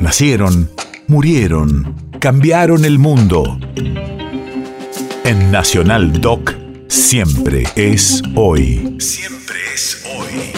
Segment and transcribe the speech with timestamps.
[0.00, 0.70] Nacieron,
[1.08, 3.60] murieron, cambiaron el mundo.
[5.24, 6.54] En Nacional Doc,
[6.88, 8.96] siempre es hoy.
[8.98, 10.52] Siempre es hoy.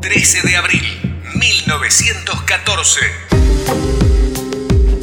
[0.00, 0.82] 13 de abril,
[1.38, 3.00] 1914.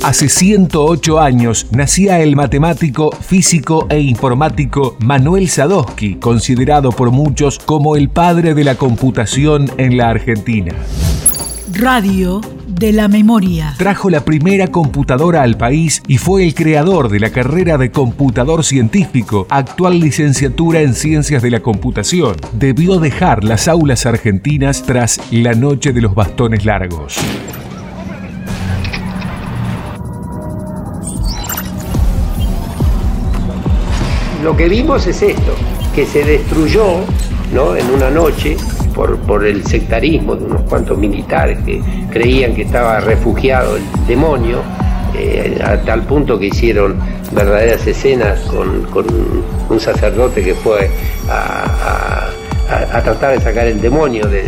[0.04, 7.96] Hace 108 años nacía el matemático, físico e informático Manuel Sadowski, considerado por muchos como
[7.96, 10.76] el padre de la computación en la Argentina.
[11.82, 13.74] Radio de la memoria.
[13.76, 18.64] Trajo la primera computadora al país y fue el creador de la carrera de computador
[18.64, 22.36] científico, actual licenciatura en ciencias de la computación.
[22.54, 27.18] Debió dejar las aulas argentinas tras la noche de los bastones largos.
[34.44, 35.56] Lo que vimos es esto,
[35.96, 37.00] que se destruyó
[37.52, 37.76] ¿no?
[37.76, 38.56] en una noche
[39.26, 44.60] por, el sectarismo de unos cuantos militares que creían que estaba refugiado el demonio,
[45.18, 46.98] eh, a tal punto que hicieron
[47.32, 48.86] verdaderas escenas con,
[49.70, 50.90] un sacerdote que fue
[51.30, 52.30] a,
[53.04, 54.44] tratar de sacar el demonio de,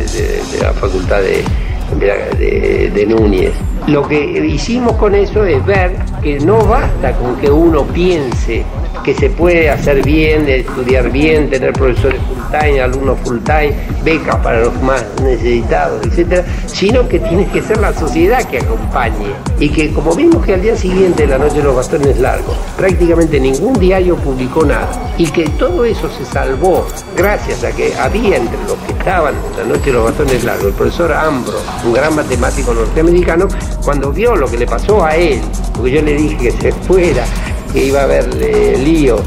[0.61, 3.53] la facultad de Núñez.
[3.87, 8.63] Lo que hicimos con eso es ver que no basta con que uno piense
[9.03, 13.73] que se puede hacer bien, estudiar bien, tener profesores full time, alumnos full time,
[14.03, 19.33] becas para los más necesitados, etcétera, sino que tiene que ser la sociedad que acompañe.
[19.59, 23.39] Y que como vimos que al día siguiente la noche de los bastones largos, prácticamente
[23.39, 24.89] ningún diario publicó nada.
[25.17, 29.63] Y que todo eso se salvó gracias a que había entre los que estaban la
[29.65, 33.47] noche de los bastones largos, el profesor Ambro, un gran matemático norteamericano,
[33.83, 35.41] cuando vio lo que le pasó a él,
[35.75, 37.25] porque yo le dije que se fuera,
[37.73, 39.17] que iba a haber eh, lío,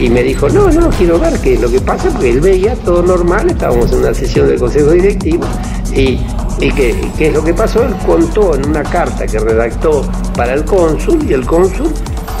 [0.00, 2.74] y me dijo, no, no, quiero ver qué es lo que pasa, porque él veía
[2.76, 5.44] todo normal, estábamos en una sesión del Consejo Directivo,
[5.92, 6.18] y,
[6.60, 10.02] y que- qué es lo que pasó, él contó en una carta que redactó
[10.34, 11.88] para el cónsul, y el cónsul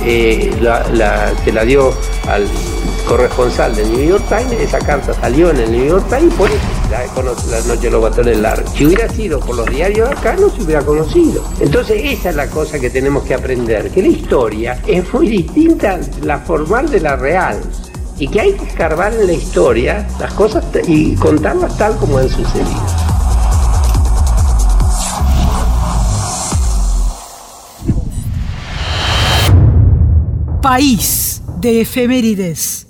[0.06, 1.92] eh, la, la- la dio
[2.28, 2.46] al
[3.08, 6.58] corresponsal del New York Times, esa carta salió en el New York Times, por eso
[6.90, 7.04] la
[7.50, 8.70] la noche de los batones largos.
[8.74, 11.42] Si hubiera sido por los diarios acá, no se hubiera conocido.
[11.60, 15.98] Entonces esa es la cosa que tenemos que aprender, que la historia es muy distinta
[16.22, 17.60] la formal de la real.
[18.18, 22.28] Y que hay que escarbar en la historia las cosas y contarlas tal como han
[22.30, 23.05] sucedido.
[30.62, 32.85] País de efemérides.